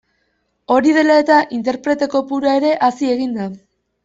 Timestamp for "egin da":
3.19-3.49